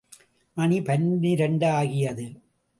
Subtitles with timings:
[0.57, 2.27] மணி பனிரண்டு ஆகியது.